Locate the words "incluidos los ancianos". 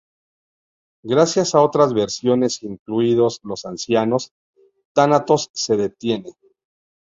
2.63-4.31